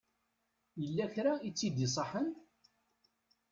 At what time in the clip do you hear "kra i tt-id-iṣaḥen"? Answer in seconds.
1.13-2.29